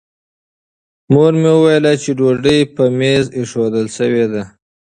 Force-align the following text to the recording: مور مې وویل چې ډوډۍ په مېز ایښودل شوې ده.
مور 1.13 1.33
مې 1.41 1.51
وویل 1.57 1.85
چې 2.03 2.09
ډوډۍ 2.17 2.59
په 2.75 2.83
مېز 2.97 3.25
ایښودل 3.37 3.87
شوې 3.97 4.25
ده. 4.33 4.43